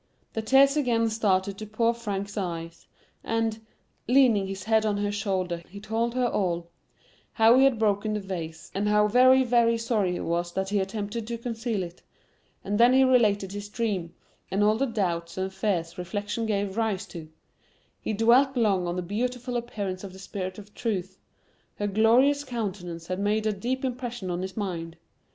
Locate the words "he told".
5.69-6.15